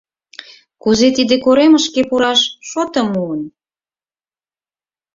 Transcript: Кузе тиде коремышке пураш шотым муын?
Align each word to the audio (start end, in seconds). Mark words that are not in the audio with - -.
Кузе 0.81 1.07
тиде 1.17 1.35
коремышке 1.45 2.01
пураш 2.09 2.39
шотым 2.69 3.07
муын? 3.13 3.41